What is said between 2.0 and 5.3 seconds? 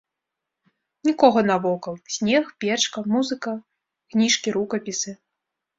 снег, печка, музыка, кніжкі, рукапісы.